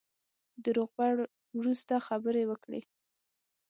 د 0.63 0.65
روغبړ 0.77 1.15
وروسته 1.59 1.93
خبرې 2.07 2.43
وکړې. 2.49 2.81